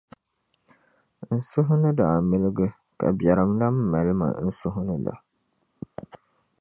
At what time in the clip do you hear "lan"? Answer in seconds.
3.59-3.75